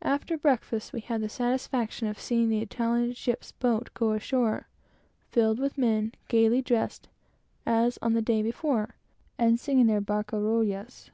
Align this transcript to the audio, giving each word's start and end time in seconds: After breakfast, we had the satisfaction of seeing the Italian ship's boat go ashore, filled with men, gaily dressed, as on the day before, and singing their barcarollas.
After 0.00 0.38
breakfast, 0.38 0.94
we 0.94 1.00
had 1.02 1.20
the 1.20 1.28
satisfaction 1.28 2.08
of 2.08 2.18
seeing 2.18 2.48
the 2.48 2.62
Italian 2.62 3.12
ship's 3.12 3.52
boat 3.52 3.90
go 3.92 4.12
ashore, 4.12 4.66
filled 5.30 5.58
with 5.58 5.76
men, 5.76 6.12
gaily 6.28 6.62
dressed, 6.62 7.10
as 7.66 7.98
on 8.00 8.14
the 8.14 8.22
day 8.22 8.40
before, 8.42 8.94
and 9.36 9.60
singing 9.60 9.88
their 9.88 10.00
barcarollas. 10.00 11.10